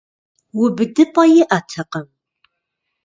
УбыдыпӀэ 0.61 1.23
иӀэтэкъым. 1.41 2.07